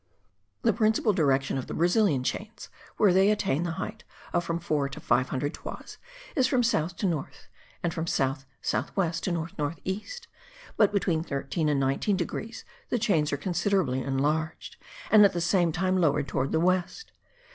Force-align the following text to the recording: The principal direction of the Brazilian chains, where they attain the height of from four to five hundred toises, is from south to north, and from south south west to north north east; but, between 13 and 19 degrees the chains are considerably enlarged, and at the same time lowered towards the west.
The 0.63 0.73
principal 0.73 1.13
direction 1.13 1.59
of 1.59 1.67
the 1.67 1.75
Brazilian 1.75 2.23
chains, 2.23 2.69
where 2.97 3.13
they 3.13 3.29
attain 3.29 3.61
the 3.61 3.73
height 3.77 4.03
of 4.33 4.43
from 4.43 4.57
four 4.57 4.89
to 4.89 4.99
five 4.99 5.29
hundred 5.29 5.53
toises, 5.53 5.99
is 6.35 6.47
from 6.47 6.63
south 6.63 6.95
to 6.95 7.05
north, 7.05 7.49
and 7.83 7.93
from 7.93 8.07
south 8.07 8.47
south 8.63 8.91
west 8.97 9.23
to 9.25 9.31
north 9.31 9.53
north 9.59 9.77
east; 9.83 10.27
but, 10.75 10.91
between 10.91 11.21
13 11.23 11.69
and 11.69 11.79
19 11.79 12.17
degrees 12.17 12.65
the 12.89 12.97
chains 12.97 13.31
are 13.31 13.37
considerably 13.37 14.01
enlarged, 14.01 14.75
and 15.11 15.23
at 15.23 15.33
the 15.33 15.39
same 15.39 15.71
time 15.71 15.95
lowered 16.01 16.27
towards 16.27 16.51
the 16.51 16.59
west. 16.59 17.11